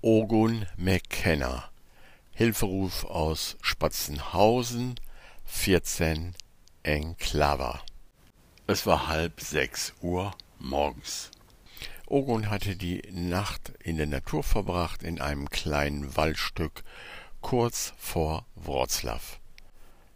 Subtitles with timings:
[0.00, 1.70] Ogun McKenna
[2.30, 4.94] Hilferuf aus Spatzenhausen
[5.44, 6.36] 14
[6.84, 7.80] Enklava
[8.68, 11.32] Es war halb sechs Uhr morgens.
[12.06, 16.84] Ogun hatte die Nacht in der Natur verbracht, in einem kleinen Waldstück
[17.40, 19.20] kurz vor Wroclaw.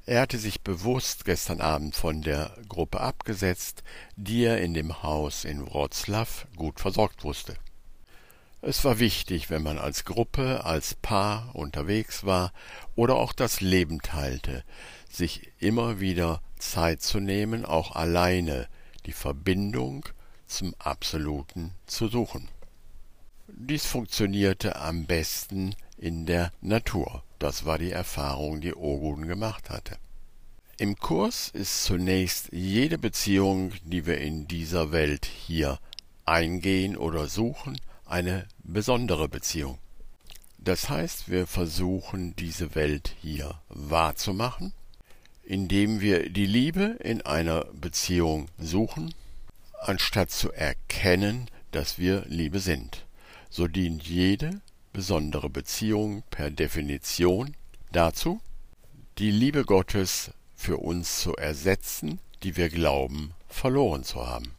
[0.06, 3.82] Er hatte sich bewusst gestern Abend von der Gruppe abgesetzt,
[4.14, 7.56] die er in dem Haus in Wroclaw gut versorgt wusste.
[8.64, 12.52] Es war wichtig, wenn man als Gruppe, als Paar unterwegs war
[12.94, 14.62] oder auch das Leben teilte,
[15.10, 18.68] sich immer wieder Zeit zu nehmen, auch alleine
[19.04, 20.04] die Verbindung
[20.46, 22.46] zum Absoluten zu suchen.
[23.48, 27.24] Dies funktionierte am besten in der Natur.
[27.40, 29.98] Das war die Erfahrung, die Ogun gemacht hatte.
[30.78, 35.80] Im Kurs ist zunächst jede Beziehung, die wir in dieser Welt hier
[36.24, 39.78] eingehen oder suchen, eine besondere Beziehung.
[40.58, 44.72] Das heißt, wir versuchen diese Welt hier wahrzumachen,
[45.42, 49.12] indem wir die Liebe in einer Beziehung suchen,
[49.80, 53.04] anstatt zu erkennen, dass wir Liebe sind.
[53.50, 54.60] So dient jede
[54.92, 57.56] besondere Beziehung per Definition
[57.90, 58.40] dazu,
[59.18, 64.52] die Liebe Gottes für uns zu ersetzen, die wir glauben verloren zu haben.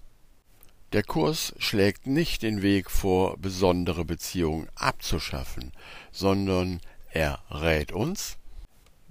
[0.93, 5.71] Der Kurs schlägt nicht den Weg vor, besondere Beziehungen abzuschaffen,
[6.11, 8.37] sondern er rät uns,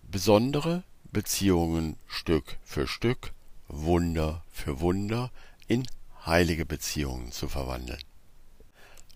[0.01, 3.33] besondere Beziehungen Stück für Stück,
[3.67, 5.33] Wunder für Wunder
[5.67, 5.85] in
[6.25, 8.01] heilige Beziehungen zu verwandeln.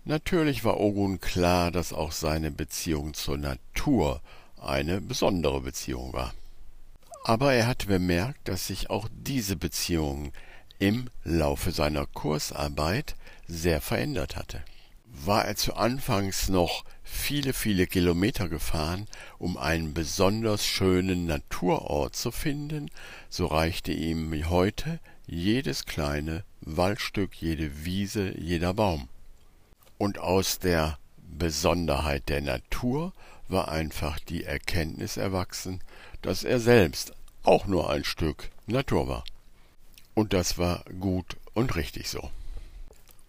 [0.03, 4.21] Natürlich war Ogun klar, dass auch seine Beziehung zur Natur
[4.61, 6.33] eine besondere Beziehung war.
[7.23, 10.33] Aber er hatte bemerkt, dass sich auch diese Beziehung
[10.79, 13.15] im Laufe seiner Kursarbeit
[13.47, 14.61] sehr verändert hatte.
[15.05, 19.07] War er zu Anfangs noch viele, viele Kilometer gefahren,
[19.39, 22.91] um einen besonders schönen Naturort zu finden,
[23.29, 29.09] so reichte ihm heute jedes kleine Waldstück, jede Wiese, jeder Baum.
[29.97, 33.13] Und aus der Besonderheit der Natur
[33.47, 35.81] war einfach die Erkenntnis erwachsen,
[36.21, 37.13] dass er selbst
[37.43, 39.23] auch nur ein Stück Natur war.
[40.17, 42.31] Und das war gut und richtig so.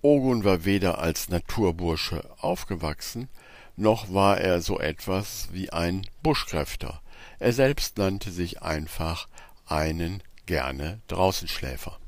[0.01, 3.29] Ogun war weder als Naturbursche aufgewachsen,
[3.77, 7.03] noch war er so etwas wie ein Buschkräfter.
[7.41, 9.29] Er selbst nannte sich einfach
[9.67, 11.99] einen gerne Draußenschläfer.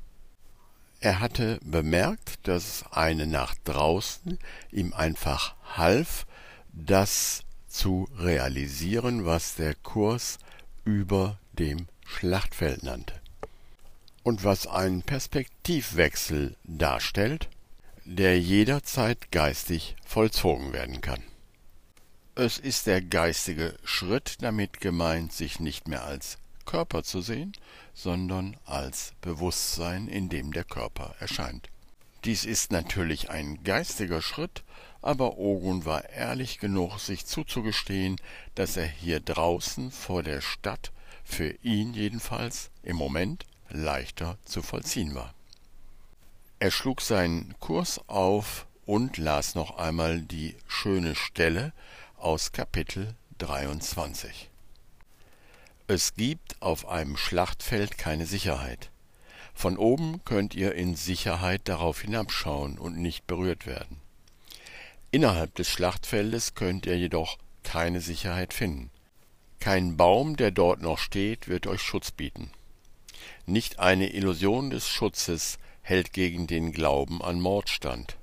[1.01, 4.39] Er hatte bemerkt, dass eine Nacht draußen
[4.73, 6.25] ihm einfach half,
[6.73, 10.39] das zu realisieren, was der Kurs
[10.87, 13.20] über dem Schlachtfeld nannte
[14.23, 17.49] und was einen Perspektivwechsel darstellt,
[18.05, 21.23] der jederzeit geistig vollzogen werden kann.
[22.35, 27.53] Es ist der geistige Schritt damit gemeint, sich nicht mehr als Körper zu sehen,
[27.95, 31.69] sondern als Bewusstsein, in dem der Körper erscheint.
[32.25, 34.63] Dies ist natürlich ein geistiger Schritt,
[35.03, 38.17] aber Ogun war ehrlich genug, sich zuzugestehen,
[38.55, 40.93] dass er hier draußen vor der Stadt,
[41.25, 45.35] für ihn jedenfalls im Moment, leichter zu vollziehen war.
[46.59, 51.73] Er schlug seinen Kurs auf und las noch einmal die schöne Stelle
[52.19, 54.51] aus Kapitel 23.
[55.87, 58.91] Es gibt auf einem Schlachtfeld keine Sicherheit.
[59.55, 63.97] Von oben könnt ihr in Sicherheit darauf hinabschauen und nicht berührt werden.
[65.11, 68.91] Innerhalb des Schlachtfeldes könnt ihr jedoch keine Sicherheit finden.
[69.59, 72.51] Kein Baum, der dort noch steht, wird euch Schutz bieten.
[73.47, 78.17] Nicht eine Illusion des Schutzes hält gegen den Glauben an Mord stand.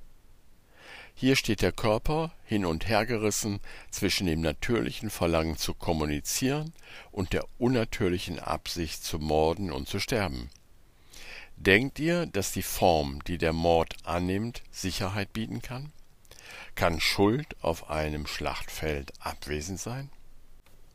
[1.14, 3.58] Hier steht der Körper hin und hergerissen
[3.90, 6.72] zwischen dem natürlichen Verlangen zu kommunizieren
[7.10, 10.48] und der unnatürlichen Absicht zu morden und zu sterben.
[11.56, 15.92] Denkt ihr, dass die Form, die der Mord annimmt, Sicherheit bieten kann?
[16.76, 20.10] Kann Schuld auf einem Schlachtfeld abwesend sein?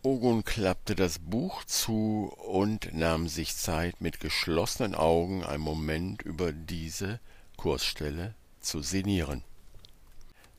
[0.05, 6.51] Ogun klappte das Buch zu und nahm sich Zeit, mit geschlossenen Augen einen Moment über
[6.51, 7.21] diese
[7.55, 9.45] Kursstelle zu sinnieren.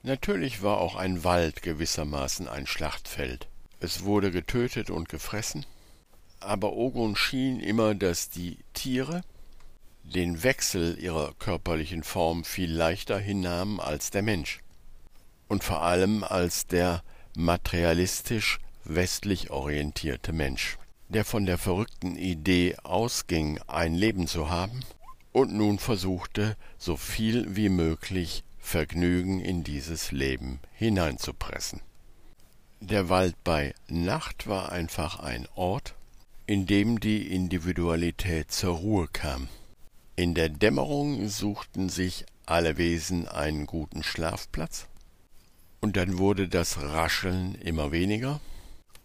[0.03, 3.47] Natürlich war auch ein Wald gewissermaßen ein Schlachtfeld.
[3.81, 5.67] Es wurde getötet und gefressen,
[6.41, 9.21] aber Ogun schien immer, dass die Tiere
[10.05, 14.61] den Wechsel ihrer körperlichen Form viel leichter hinnahmen als der Mensch
[15.49, 17.03] und vor allem als der
[17.37, 20.79] materialistisch westlich orientierte Mensch,
[21.09, 24.81] der von der verrückten Idee ausging, ein Leben zu haben
[25.33, 31.81] und nun versuchte, so viel wie möglich Vergnügen in dieses Leben hineinzupressen.
[32.81, 35.95] Der Wald bei Nacht war einfach ein Ort,
[36.47, 39.49] in dem die Individualität zur Ruhe kam.
[40.17, 44.87] In der Dämmerung suchten sich alle Wesen einen guten Schlafplatz,
[45.81, 48.41] und dann wurde das Rascheln immer weniger,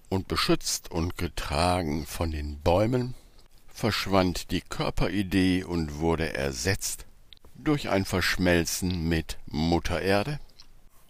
[0.10, 3.16] und beschützt und getragen von den Bäumen
[3.68, 7.06] verschwand die Körperidee und wurde ersetzt
[7.56, 10.40] durch ein Verschmelzen mit Mutter Erde,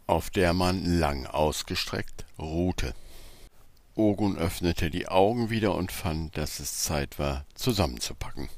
[0.06, 2.94] auf der man lang ausgestreckt ruhte.
[3.96, 8.50] Ogun öffnete die Augen wieder und fand, dass es Zeit war, zusammenzupacken.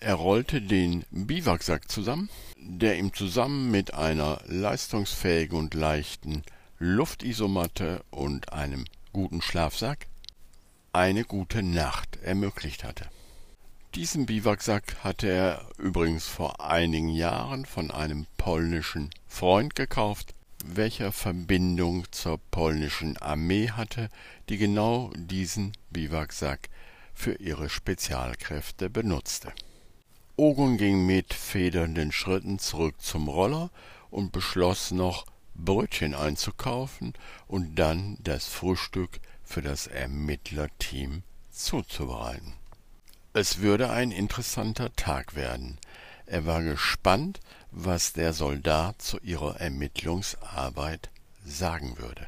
[0.00, 6.42] Er rollte den Biwaksack zusammen, der ihm zusammen mit einer leistungsfähigen und leichten
[6.78, 10.06] Luftisomatte und einem guten Schlafsack
[10.92, 13.08] eine gute Nacht ermöglicht hatte.
[13.94, 20.34] Diesen Biwaksack hatte er übrigens vor einigen Jahren von einem polnischen Freund gekauft,
[20.64, 24.08] welcher Verbindung zur polnischen Armee hatte,
[24.48, 26.68] die genau diesen Biwaksack
[27.14, 29.52] für ihre Spezialkräfte benutzte.
[30.36, 33.70] Ogun ging mit federnden Schritten zurück zum Roller
[34.10, 35.26] und beschloss noch,
[35.58, 37.14] Brötchen einzukaufen
[37.46, 42.54] und dann das Frühstück für das Ermittlerteam zuzubereiten.
[43.32, 45.78] Es würde ein interessanter Tag werden.
[46.26, 47.40] Er war gespannt,
[47.70, 51.10] was der Soldat zu ihrer Ermittlungsarbeit
[51.44, 52.26] sagen würde.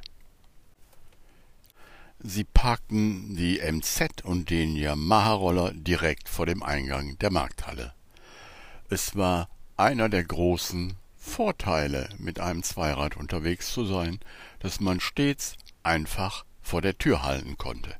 [2.22, 7.94] Sie parkten die MZ und den Yamaha-Roller direkt vor dem Eingang der Markthalle.
[8.90, 14.18] Es war einer der großen Vorteile, mit einem Zweirad unterwegs zu sein,
[14.58, 17.94] dass man stets einfach vor der Tür halten konnte.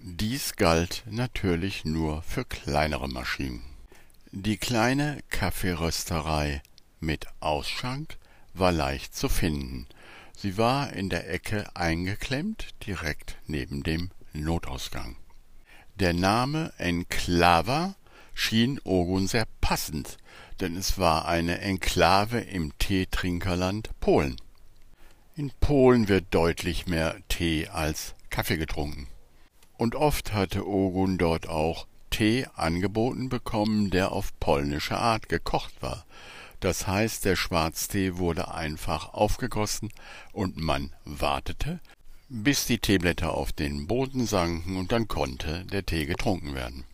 [0.00, 3.62] Dies galt natürlich nur für kleinere Maschinen.
[4.30, 6.62] Die kleine Kaffeerösterei
[7.00, 8.18] mit Ausschank
[8.52, 9.86] war leicht zu finden.
[10.36, 15.16] Sie war in der Ecke eingeklemmt, direkt neben dem Notausgang.
[15.94, 17.96] Der Name Enklava
[18.34, 20.18] schien Ogun sehr passend,
[20.60, 24.36] denn es war eine Enklave im Teetrinkerland Polen.
[25.34, 29.08] In Polen wird deutlich mehr Tee als Kaffee getrunken.
[29.76, 36.06] Und oft hatte Ogun dort auch Tee angeboten bekommen, der auf polnische Art gekocht war.
[36.60, 39.92] Das heißt, der Schwarztee wurde einfach aufgegossen
[40.32, 41.80] und man wartete,
[42.28, 46.84] bis die Teeblätter auf den Boden sanken und dann konnte der Tee getrunken werden.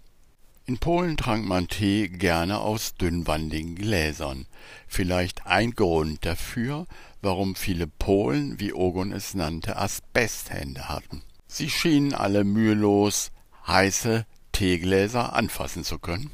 [0.64, 4.46] In Polen trank man Tee gerne aus dünnwandigen Gläsern.
[4.86, 6.86] Vielleicht ein Grund dafür,
[7.20, 11.22] warum viele Polen, wie Ogon es nannte, Asbesthände hatten.
[11.48, 13.32] Sie schienen alle mühelos
[13.66, 16.30] heiße Teegläser anfassen zu können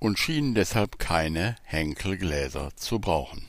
[0.00, 3.44] und schienen deshalb keine Henkelgläser zu brauchen.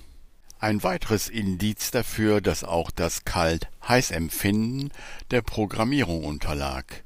[0.60, 4.92] Ein weiteres Indiz dafür, dass auch das Kalt-Heiß-Empfinden
[5.32, 7.04] der Programmierung unterlag.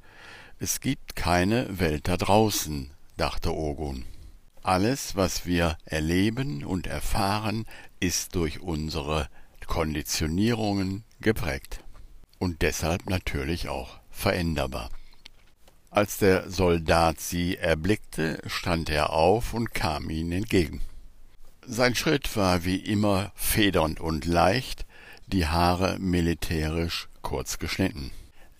[0.59, 4.05] Es gibt keine Welt da draußen, dachte Ogun.
[4.61, 7.65] Alles, was wir erleben und erfahren,
[7.99, 9.27] ist durch unsere
[9.67, 11.79] Konditionierungen geprägt
[12.39, 14.89] und deshalb natürlich auch veränderbar.
[15.89, 20.81] Als der Soldat sie erblickte, stand er auf und kam ihnen entgegen.
[21.65, 24.85] Sein Schritt war wie immer federnd und leicht,
[25.27, 28.11] die Haare militärisch kurz geschnitten.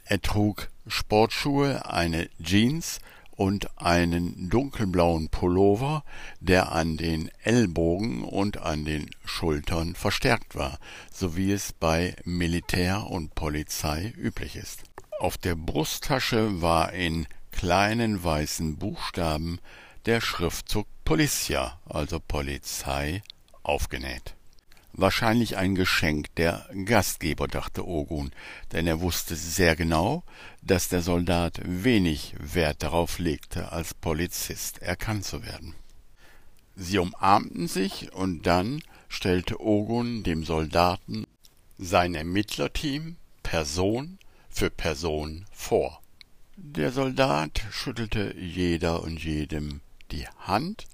[0.06, 3.00] Er trug Sportschuhe, eine Jeans
[3.36, 6.04] und einen dunkelblauen Pullover,
[6.40, 10.80] der an den Ellbogen und an den Schultern verstärkt war,
[11.12, 14.84] so wie es bei Militär und Polizei üblich ist.
[15.20, 19.60] Auf der Brusttasche war in kleinen weißen Buchstaben
[20.06, 23.22] der Schriftzug Policia, also Polizei,
[23.62, 24.36] aufgenäht.
[24.96, 28.32] Wahrscheinlich ein Geschenk der Gastgeber, dachte Ogun,
[28.72, 30.24] denn er wusste sehr genau,
[30.62, 35.74] dass der Soldat wenig Wert darauf legte, als Polizist erkannt zu werden.
[36.76, 41.26] Sie umarmten sich, und dann stellte Ogun dem Soldaten
[41.80, 44.20] sein Ermittlerteam Person
[44.50, 46.02] für Person vor.
[46.56, 49.82] Der Soldat schüttelte jeder und jedem
[50.12, 50.86] die Hand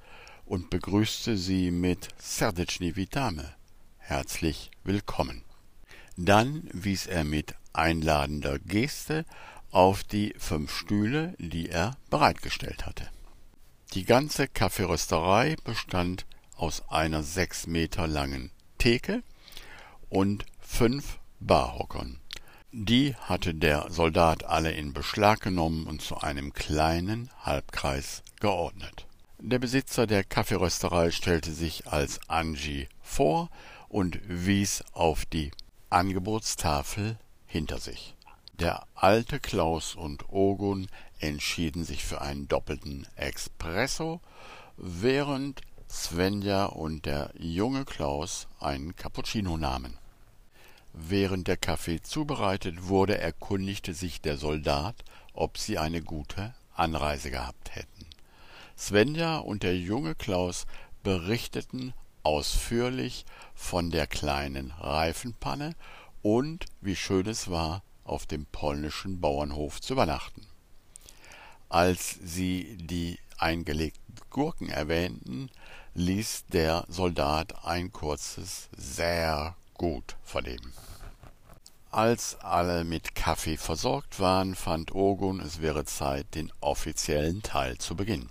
[0.46, 3.44] und begrüßte sie mit Serdeczny witamy,
[4.10, 5.44] herzlich willkommen.
[6.18, 9.24] Dann wies er mit einladender Geste
[9.70, 13.08] auf die fünf Stühle, die er bereitgestellt hatte.
[13.94, 16.26] Die ganze Kaffeerösterei bestand
[16.56, 18.50] aus einer sechs Meter langen
[18.80, 19.22] Theke
[20.10, 22.20] und fünf Barhockern.
[22.72, 29.06] Die hatte der Soldat alle in Beschlag genommen und zu einem kleinen Halbkreis geordnet.
[29.38, 33.50] Der Besitzer der Kaffeerösterei stellte sich als Angie vor
[33.90, 35.52] und wies auf die
[35.90, 38.16] Angebotstafel hinter sich.
[38.60, 40.88] Der alte Klaus und Ogun
[41.20, 44.22] entschieden sich für einen doppelten Espresso,
[44.78, 49.98] während Svenja und der junge Klaus einen Cappuccino nahmen.
[50.94, 55.04] Während der Kaffee zubereitet wurde, erkundigte sich der Soldat,
[55.34, 58.06] ob sie eine gute Anreise gehabt hätten.
[58.78, 60.66] Svenja und der junge Klaus
[61.04, 65.76] berichteten ausführlich von der kleinen Reifenpanne
[66.22, 70.46] und wie schön es war, auf dem polnischen Bauernhof zu übernachten.
[71.70, 75.50] Als sie die eingelegten Gurken erwähnten,
[75.94, 80.74] ließ der Soldat ein kurzes sehr gut vernehmen.
[81.92, 87.96] Als alle mit Kaffee versorgt waren, fand Ogun, es wäre Zeit, den offiziellen Teil zu
[87.96, 88.30] beginnen.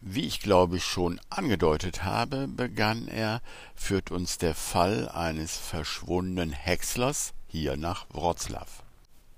[0.00, 3.42] Wie ich glaube schon angedeutet habe, begann er,
[3.74, 8.66] führt uns der Fall eines verschwundenen Häckslers hier nach Wroclaw.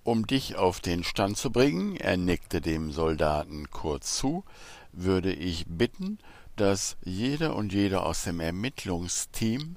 [0.04, 4.44] Um dich auf den Stand zu bringen, er nickte dem Soldaten kurz zu,
[4.92, 6.18] würde ich bitten,
[6.56, 9.76] dass jeder und jeder aus dem Ermittlungsteam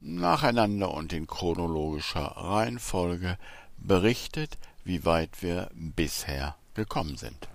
[0.00, 3.36] nacheinander und in chronologischer Reihenfolge
[3.76, 7.48] berichtet, wie weit wir bisher gekommen sind.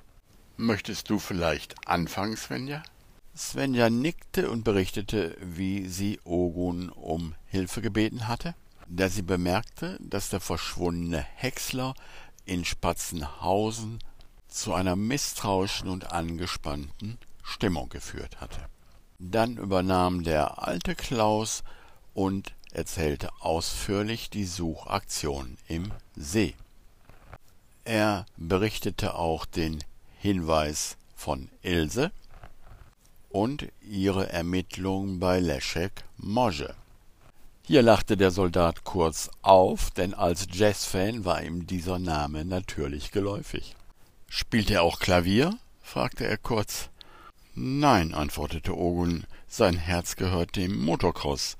[0.61, 2.83] Möchtest du vielleicht anfangen, Svenja?
[3.33, 10.27] Svenja nickte und berichtete, wie sie Ogun um Hilfe gebeten hatte, da sie bemerkte, dass
[10.27, 11.93] der verschwundene Häcksler
[12.43, 13.99] in Spatzenhausen
[14.49, 18.59] zu einer misstrauischen und angespannten Stimmung geführt hatte.
[19.17, 21.63] Dann übernahm der alte Klaus
[22.13, 26.53] und erzählte ausführlich die Suchaktion im See.
[27.85, 29.79] Er berichtete auch den
[30.21, 32.11] Hinweis von Ilse
[33.29, 36.75] und ihre Ermittlung bei Leszek Może.
[37.65, 43.77] Hier lachte der Soldat kurz auf, denn als Jazzfan war ihm dieser Name natürlich geläufig.
[44.27, 45.57] Spielt er auch Klavier?
[45.81, 46.89] fragte er kurz.
[47.55, 51.55] Nein, antwortete Ogun, sein Herz gehört dem Motocross,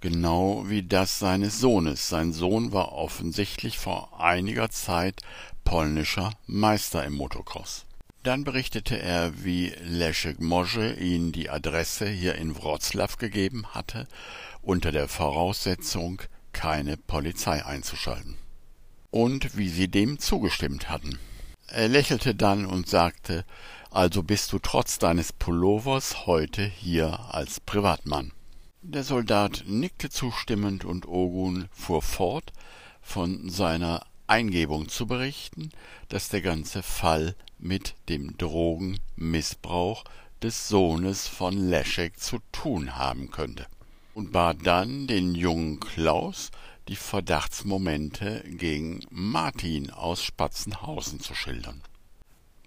[0.00, 2.08] genau wie das seines Sohnes.
[2.08, 5.20] Sein Sohn war offensichtlich vor einiger Zeit
[5.64, 7.86] polnischer Meister im Motocross.
[8.24, 14.08] Dann berichtete er, wie Leszek Może ihm die Adresse hier in Wroclaw gegeben hatte,
[14.62, 16.22] unter der Voraussetzung,
[16.54, 18.38] keine Polizei einzuschalten.
[19.10, 21.18] Und wie sie dem zugestimmt hatten.
[21.68, 23.44] Er lächelte dann und sagte,
[23.90, 28.32] also bist du trotz deines Pullovers heute hier als Privatmann.
[28.80, 32.54] Der Soldat nickte zustimmend und Ogun fuhr fort,
[33.02, 35.68] von seiner Eingebung zu berichten,
[36.08, 40.04] dass der ganze Fall mit dem Drogenmissbrauch
[40.42, 43.66] des Sohnes von Leszek zu tun haben könnte,
[44.14, 46.50] und bat dann den jungen Klaus,
[46.88, 51.80] die Verdachtsmomente gegen Martin aus Spatzenhausen zu schildern.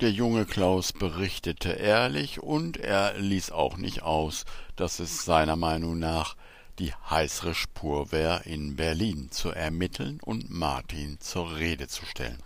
[0.02, 5.98] Der junge Klaus berichtete ehrlich und er ließ auch nicht aus, dass es seiner Meinung
[5.98, 6.36] nach
[6.78, 12.38] die heißere Spur wäre, in Berlin zu ermitteln und Martin zur Rede zu stellen.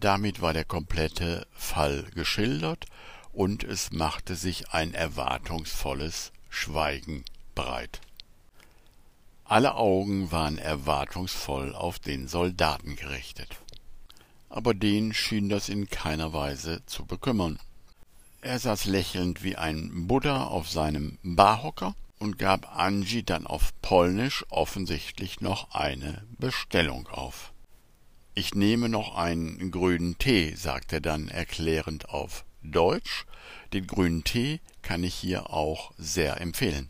[0.00, 2.86] Damit war der komplette Fall geschildert
[3.32, 7.24] und es machte sich ein erwartungsvolles Schweigen
[7.54, 8.00] breit.
[9.44, 13.60] Alle Augen waren erwartungsvoll auf den Soldaten gerichtet.
[14.48, 17.60] Aber den schien das in keiner Weise zu bekümmern.
[18.40, 24.44] Er saß lächelnd wie ein Buddha auf seinem Barhocker und gab Angie dann auf Polnisch
[24.48, 27.53] offensichtlich noch eine Bestellung auf.
[28.36, 33.26] Ich nehme noch einen grünen Tee, sagt er dann erklärend auf Deutsch.
[33.72, 36.88] Den grünen Tee kann ich hier auch sehr empfehlen.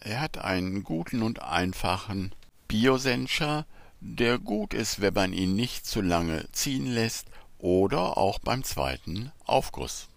[0.00, 2.34] Er hat einen guten und einfachen
[2.68, 3.64] Biosencher,
[4.00, 7.26] der gut ist, wenn man ihn nicht zu lange ziehen lässt
[7.58, 10.08] oder auch beim zweiten Aufguss.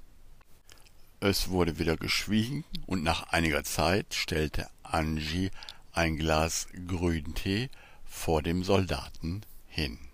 [1.21, 5.51] Es wurde wieder geschwiegen und nach einiger Zeit stellte Angie
[5.93, 7.69] ein Glas Grüntee
[8.03, 10.04] vor dem Soldaten hin.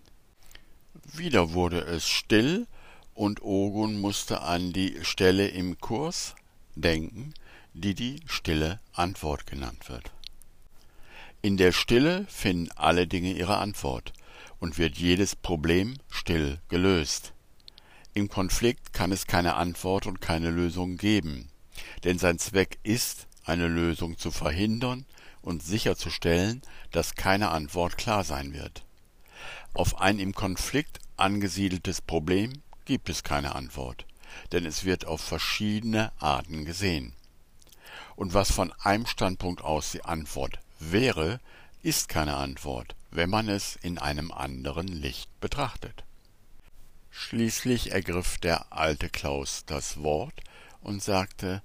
[1.14, 2.68] Wieder wurde es still
[3.14, 6.36] und Ogun musste an die Stelle im Kurs
[6.76, 7.34] denken,
[7.74, 10.10] die die stille Antwort genannt wird.
[11.42, 14.14] In der Stille finden alle Dinge ihre Antwort
[14.60, 17.34] und wird jedes Problem still gelöst.
[18.14, 21.50] Im Konflikt kann es keine Antwort und keine Lösung geben,
[22.06, 25.06] denn sein Zweck ist, eine Lösung zu verhindern
[25.42, 28.86] und sicherzustellen, dass keine Antwort klar sein wird.
[29.74, 32.52] Auf ein im Konflikt angesiedeltes Problem
[32.86, 34.06] gibt es keine Antwort,
[34.52, 37.14] denn es wird auf verschiedene Arten gesehen.
[38.16, 41.40] Und was von einem Standpunkt aus die Antwort wäre,
[41.84, 46.04] ist keine Antwort, wenn man es in einem anderen Licht betrachtet.
[47.10, 50.42] Schließlich ergriff der alte Klaus das Wort
[50.82, 51.62] und sagte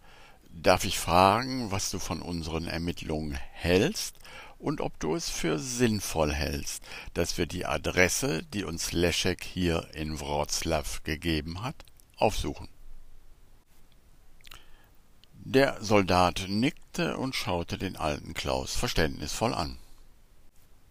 [0.58, 4.16] Darf ich fragen, was du von unseren Ermittlungen hältst
[4.58, 6.82] und ob du es für sinnvoll hältst,
[7.14, 11.84] dass wir die Adresse, die uns Leschek hier in Wroclaw gegeben hat,
[12.16, 12.68] aufsuchen.
[15.32, 19.78] Der Soldat nickte und schaute den alten Klaus verständnisvoll an.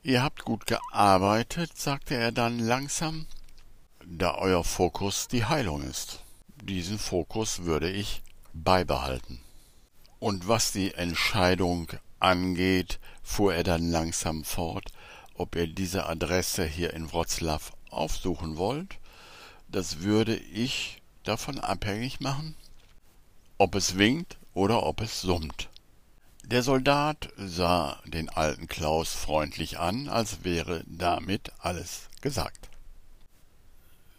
[0.02, 3.26] Ihr habt gut gearbeitet, sagte er dann langsam,
[4.06, 6.24] da euer Fokus die Heilung ist.
[6.62, 8.22] Diesen Fokus würde ich
[8.54, 9.42] beibehalten.
[10.20, 14.92] Und was die Entscheidung angeht, fuhr er dann langsam fort,
[15.34, 19.00] ob ihr diese Adresse hier in Wroclaw aufsuchen wollt,
[19.68, 22.56] das würde ich davon abhängig machen,
[23.58, 25.70] ob es winkt oder ob es summt.
[26.46, 32.70] Der Soldat sah den alten Klaus freundlich an, als wäre damit alles gesagt.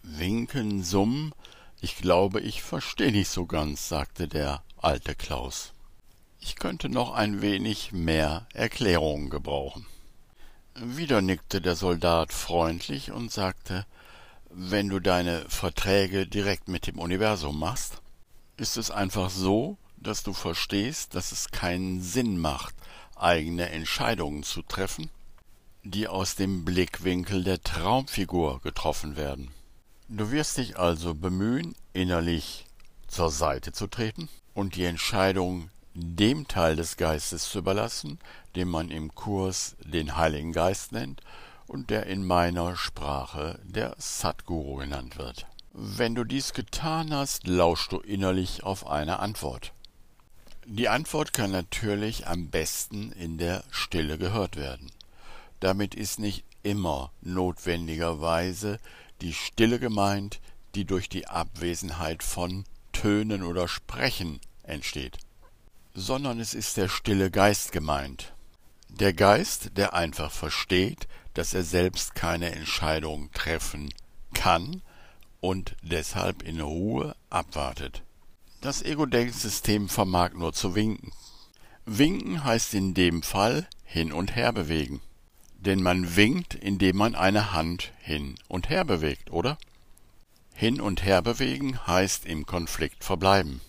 [0.02, 1.32] Winken, summen,
[1.80, 5.72] ich glaube, ich versteh nicht so ganz, sagte der alte Klaus.
[6.48, 9.84] Ich könnte noch ein wenig mehr Erklärung gebrauchen.
[10.76, 13.84] Wieder nickte der Soldat freundlich und sagte,
[14.50, 18.00] wenn du deine Verträge direkt mit dem Universum machst,
[18.56, 22.76] ist es einfach so, dass du verstehst, dass es keinen Sinn macht,
[23.16, 25.10] eigene Entscheidungen zu treffen,
[25.82, 29.50] die aus dem Blickwinkel der Traumfigur getroffen werden.
[30.08, 32.66] Du wirst dich also bemühen, innerlich
[33.08, 38.18] zur Seite zu treten und die Entscheidung dem Teil des Geistes zu überlassen,
[38.54, 41.22] den man im Kurs den Heiligen Geist nennt
[41.66, 45.46] und der in meiner Sprache der Satguru genannt wird.
[45.72, 49.72] Wenn du dies getan hast, lauschst du innerlich auf eine Antwort.
[50.66, 54.92] Die Antwort kann natürlich am besten in der Stille gehört werden.
[55.60, 58.78] Damit ist nicht immer notwendigerweise
[59.22, 60.40] die Stille gemeint,
[60.74, 65.18] die durch die Abwesenheit von Tönen oder Sprechen entsteht
[65.96, 68.34] sondern es ist der stille Geist gemeint.
[68.88, 73.92] Der Geist, der einfach versteht, dass er selbst keine Entscheidung treffen
[74.34, 74.82] kann
[75.40, 78.02] und deshalb in Ruhe abwartet.
[78.60, 81.12] Das Ego-Denksystem vermag nur zu winken.
[81.86, 85.00] Winken heißt in dem Fall hin und her bewegen.
[85.58, 89.56] Denn man winkt, indem man eine Hand hin und her bewegt, oder?
[90.54, 93.60] Hin und her bewegen heißt im Konflikt verbleiben.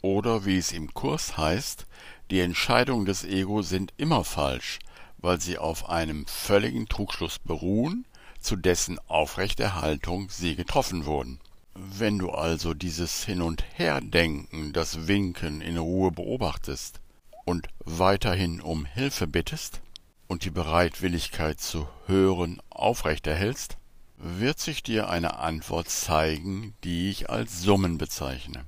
[0.00, 1.86] Oder wie es im Kurs heißt,
[2.30, 4.78] die Entscheidungen des Ego sind immer falsch,
[5.18, 8.06] weil sie auf einem völligen Trugschluss beruhen,
[8.40, 11.40] zu dessen Aufrechterhaltung sie getroffen wurden.
[11.74, 17.00] Wenn du also dieses Hin- und Herdenken, das Winken in Ruhe beobachtest
[17.44, 19.80] und weiterhin um Hilfe bittest
[20.26, 23.76] und die Bereitwilligkeit zu hören aufrechterhältst,
[24.16, 28.64] wird sich dir eine Antwort zeigen, die ich als Summen bezeichne.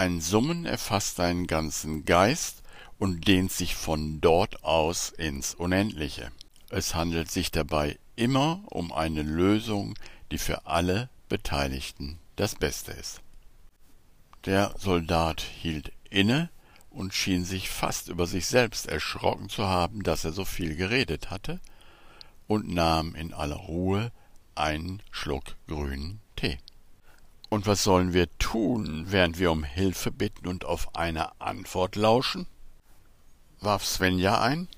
[0.00, 2.62] Ein Summen erfasst deinen ganzen Geist
[2.98, 6.32] und dehnt sich von dort aus ins Unendliche.
[6.70, 9.92] Es handelt sich dabei immer um eine Lösung,
[10.30, 13.20] die für alle Beteiligten das Beste ist.
[14.46, 16.48] Der Soldat hielt inne
[16.88, 21.28] und schien sich fast über sich selbst erschrocken zu haben, dass er so viel geredet
[21.28, 21.60] hatte,
[22.46, 24.12] und nahm in aller Ruhe
[24.54, 26.22] einen Schluck grünen.
[27.50, 32.46] Und was sollen wir tun, während wir um Hilfe bitten und auf eine Antwort lauschen?
[33.60, 34.68] warf Svenja ein.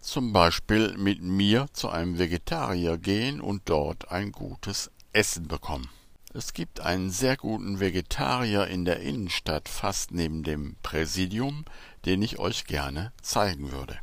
[0.00, 5.88] Zum Beispiel mit mir zu einem Vegetarier gehen und dort ein gutes Essen bekommen.
[6.32, 11.64] Es gibt einen sehr guten Vegetarier in der Innenstadt fast neben dem Präsidium,
[12.04, 13.98] den ich euch gerne zeigen würde.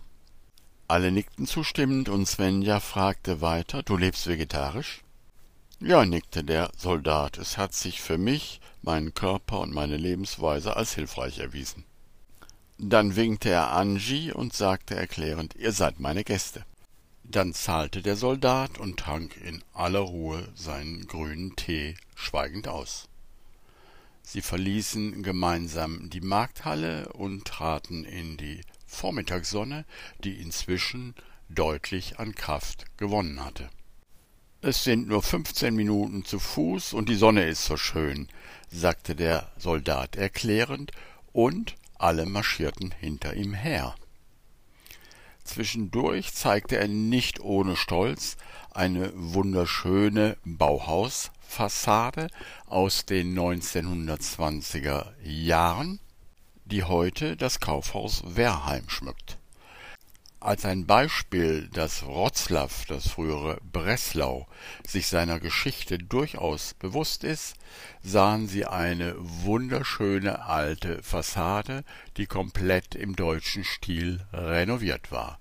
[0.87, 5.01] Alle nickten zustimmend und Svenja fragte weiter, du lebst vegetarisch?
[5.83, 10.93] Ja, nickte der Soldat, es hat sich für mich, meinen Körper und meine Lebensweise als
[10.93, 11.85] hilfreich erwiesen.
[12.77, 16.67] Dann winkte er Angie und sagte erklärend, ihr seid meine Gäste.
[17.23, 23.09] Dann zahlte der Soldat und trank in aller Ruhe seinen grünen Tee schweigend aus.
[24.21, 29.85] Sie verließen gemeinsam die Markthalle und traten in die Vormittagssonne,
[30.23, 31.15] die inzwischen
[31.49, 33.71] deutlich an Kraft gewonnen hatte.
[34.63, 38.27] Es sind nur fünfzehn Minuten zu Fuß und die Sonne ist so schön,
[38.69, 40.91] sagte der Soldat erklärend,
[41.33, 43.95] und alle marschierten hinter ihm her.
[45.43, 48.37] Zwischendurch zeigte er nicht ohne Stolz
[48.69, 52.27] eine wunderschöne Bauhausfassade
[52.67, 55.99] aus den 1920er Jahren,
[56.65, 59.40] die heute das Kaufhaus Werheim schmückt.
[60.43, 64.47] Als ein Beispiel, dass Wroclaw, das frühere Breslau,
[64.87, 67.57] sich seiner Geschichte durchaus bewusst ist,
[68.01, 71.83] sahen sie eine wunderschöne alte Fassade,
[72.17, 75.39] die komplett im deutschen Stil renoviert war.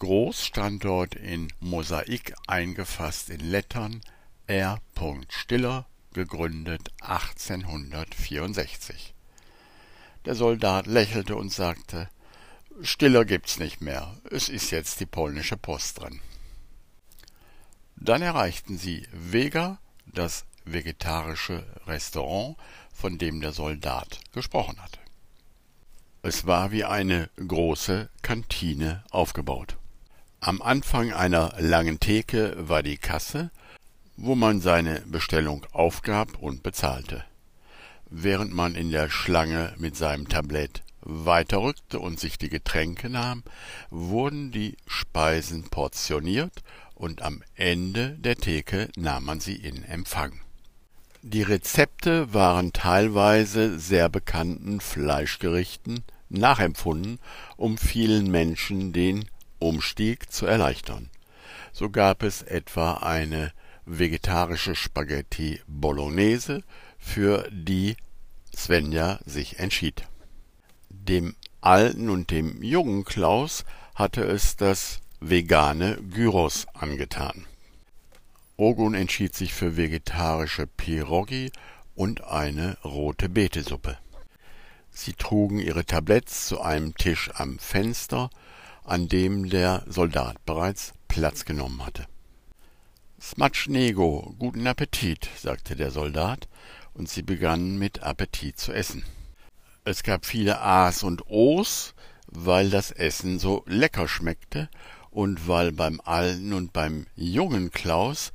[0.00, 4.02] Groß stand dort in Mosaik eingefasst in Lettern
[4.46, 4.78] R.
[5.30, 9.14] Stiller, gegründet 1864.
[10.26, 12.10] Der Soldat lächelte und sagte
[12.84, 14.16] Stiller gibt's nicht mehr.
[14.28, 16.20] Es ist jetzt die polnische Post drin.
[17.94, 22.56] Dann erreichten sie Vega, das vegetarische Restaurant,
[22.92, 24.98] von dem der Soldat gesprochen hatte.
[26.22, 29.76] Es war wie eine große Kantine aufgebaut.
[30.40, 33.52] Am Anfang einer langen Theke war die Kasse,
[34.16, 37.24] wo man seine Bestellung aufgab und bezahlte.
[38.10, 43.42] Während man in der Schlange mit seinem Tablett weiterrückte und sich die Getränke nahm,
[43.90, 46.62] wurden die Speisen portioniert
[46.94, 50.40] und am Ende der Theke nahm man sie in Empfang.
[51.22, 57.18] Die Rezepte waren teilweise sehr bekannten Fleischgerichten nachempfunden,
[57.56, 59.26] um vielen Menschen den
[59.58, 61.10] Umstieg zu erleichtern.
[61.72, 63.52] So gab es etwa eine
[63.86, 66.62] vegetarische Spaghetti Bolognese,
[66.98, 67.96] für die
[68.54, 70.04] Svenja sich entschied.
[71.08, 73.64] Dem alten und dem jungen Klaus
[73.96, 77.46] hatte es das vegane Gyros angetan.
[78.56, 81.50] Ogun entschied sich für vegetarische Pierogi
[81.96, 83.98] und eine rote Betesuppe.
[84.92, 88.30] Sie trugen ihre Tabletts zu einem Tisch am Fenster,
[88.84, 92.06] an dem der Soldat bereits Platz genommen hatte.
[93.20, 96.46] Smatschnego, guten Appetit, sagte der Soldat,
[96.94, 99.04] und sie begannen mit Appetit zu essen.
[99.84, 101.94] Es gab viele A's und O's,
[102.26, 104.68] weil das Essen so lecker schmeckte
[105.10, 108.30] und weil beim alten und beim jungen Klaus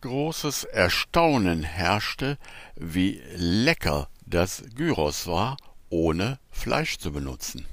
[0.00, 2.36] großes Erstaunen herrschte,
[2.74, 5.56] wie lecker das Gyros war,
[5.88, 7.64] ohne Fleisch zu benutzen.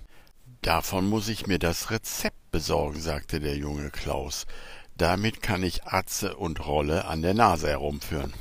[0.62, 4.46] Davon muss ich mir das Rezept besorgen, sagte der junge Klaus.
[4.98, 8.34] Damit kann ich Atze und Rolle an der Nase herumführen.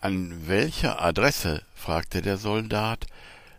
[0.00, 1.62] An welcher Adresse?
[1.74, 3.06] fragte der Soldat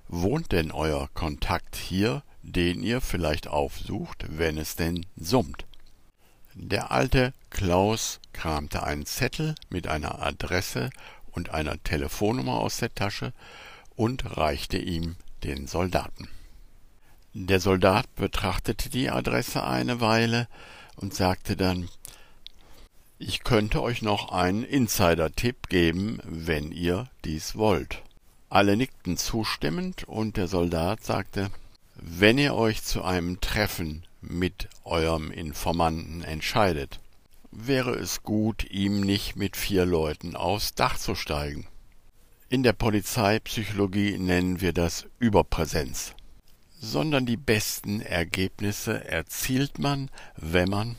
[0.07, 5.65] wohnt denn euer Kontakt hier, den ihr vielleicht aufsucht, wenn es denn summt?
[6.53, 10.89] Der alte Klaus kramte einen Zettel mit einer Adresse
[11.31, 13.33] und einer Telefonnummer aus der Tasche
[13.95, 16.29] und reichte ihm den Soldaten.
[17.33, 20.47] Der Soldat betrachtete die Adresse eine Weile
[20.95, 21.89] und sagte dann
[23.19, 28.04] Ich könnte euch noch einen Insider-Tipp geben, wenn ihr dies wollt.
[28.49, 31.49] Alle nickten zustimmend, und der Soldat sagte
[31.95, 36.99] Wenn ihr euch zu einem Treffen mit eurem Informanten entscheidet,
[37.51, 41.67] wäre es gut, ihm nicht mit vier Leuten aufs Dach zu steigen.
[42.49, 46.13] In der Polizeipsychologie nennen wir das Überpräsenz.
[46.79, 50.95] Sondern die besten Ergebnisse erzielt man, wenn man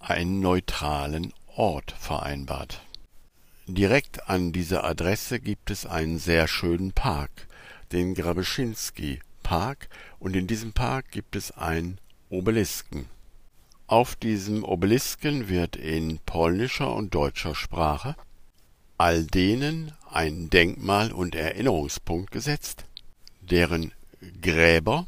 [0.00, 2.83] einen neutralen Ort vereinbart.
[3.66, 7.48] Direkt an dieser Adresse gibt es einen sehr schönen Park,
[7.92, 11.98] den Grabeschinski-Park, und in diesem Park gibt es einen
[12.28, 13.06] Obelisken.
[13.86, 18.16] Auf diesem Obelisken wird in polnischer und deutscher Sprache
[18.98, 22.84] all denen ein Denkmal und Erinnerungspunkt gesetzt,
[23.40, 23.92] deren
[24.42, 25.06] Gräber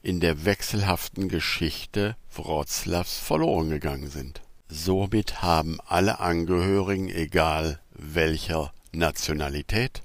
[0.00, 4.42] in der wechselhaften Geschichte Wroclaws verloren gegangen sind
[4.72, 10.04] Somit haben alle Angehörigen, egal welcher Nationalität,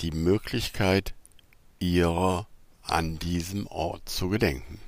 [0.00, 1.14] die Möglichkeit,
[1.80, 2.46] ihrer
[2.82, 4.78] an diesem Ort zu gedenken.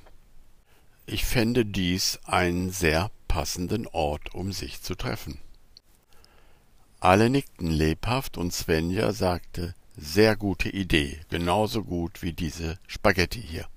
[1.05, 5.37] Ich fände dies einen sehr passenden Ort, um sich zu treffen.
[7.01, 13.67] Alle nickten lebhaft und Svenja sagte, sehr gute Idee, genauso gut wie diese Spaghetti hier.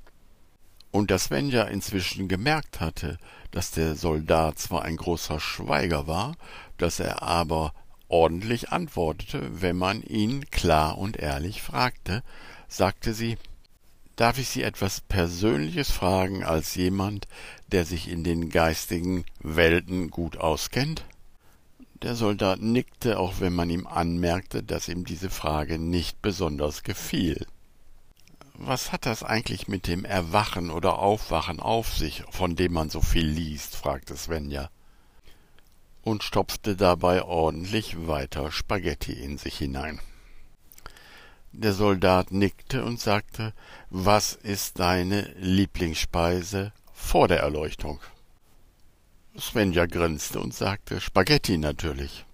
[0.93, 3.19] Und da Svenja inzwischen gemerkt hatte,
[3.51, 6.37] dass der Soldat zwar ein großer Schweiger war,
[6.79, 7.75] dass er aber
[8.09, 12.23] ordentlich antwortete, wenn man ihn klar und ehrlich fragte,
[12.69, 13.39] sagte sie
[14.17, 17.27] Darf ich Sie etwas Persönliches fragen als jemand,
[17.69, 21.05] der sich in den geistigen Welten gut auskennt?
[22.03, 27.47] Der Soldat nickte, auch wenn man ihm anmerkte, dass ihm diese Frage nicht besonders gefiel.
[28.65, 33.01] Was hat das eigentlich mit dem Erwachen oder Aufwachen auf sich, von dem man so
[33.01, 33.75] viel liest?
[33.75, 34.71] fragte Svenja
[36.03, 40.01] und stopfte dabei ordentlich weiter Spaghetti in sich hinein.
[41.51, 43.53] Der Soldat nickte und sagte,
[43.91, 47.99] was ist deine Lieblingsspeise vor der Erleuchtung?
[49.37, 52.25] Svenja grinste und sagte Spaghetti natürlich.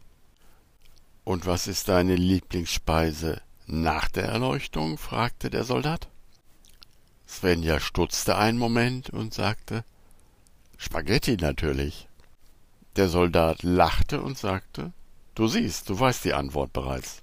[1.25, 4.99] Und was ist deine Lieblingsspeise nach der Erleuchtung?
[4.99, 6.09] fragte der Soldat.
[7.29, 9.85] Svenja stutzte einen Moment und sagte
[10.79, 12.09] Spaghetti natürlich.
[12.97, 14.93] Der Soldat lachte und sagte
[15.35, 17.23] Du siehst, du weißt die Antwort bereits.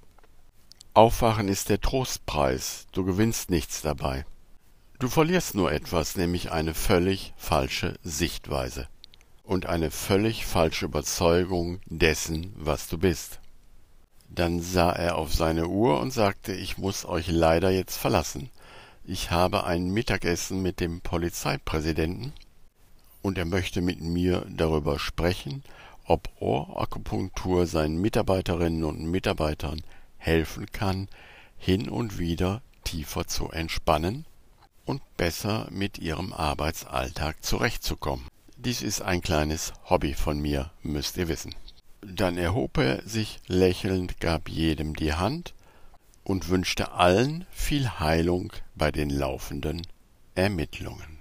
[0.94, 4.24] Aufwachen ist der Trostpreis, du gewinnst nichts dabei.
[4.98, 8.88] Du verlierst nur etwas, nämlich eine völlig falsche Sichtweise
[9.42, 13.40] und eine völlig falsche Überzeugung dessen, was du bist.
[14.28, 18.50] Dann sah er auf seine Uhr und sagte, ich muss euch leider jetzt verlassen.
[19.08, 22.32] Ich habe ein Mittagessen mit dem Polizeipräsidenten
[23.22, 25.62] und er möchte mit mir darüber sprechen,
[26.06, 29.82] ob Ohrakupunktur seinen Mitarbeiterinnen und Mitarbeitern
[30.16, 31.06] helfen kann,
[31.56, 34.26] hin und wieder tiefer zu entspannen
[34.84, 38.26] und besser mit ihrem Arbeitsalltag zurechtzukommen.
[38.56, 41.54] Dies ist ein kleines Hobby von mir, müsst ihr wissen.
[42.00, 45.54] Dann erhob er sich lächelnd, gab jedem die Hand
[46.26, 49.86] und wünschte allen viel Heilung bei den laufenden
[50.34, 51.15] Ermittlungen.